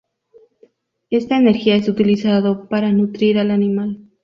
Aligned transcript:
Esta 1.11 1.37
energía 1.37 1.75
es 1.75 1.87
utilizada 1.87 2.67
para 2.67 2.91
nutrir 2.91 3.37
al 3.37 3.51
animal. 3.51 3.99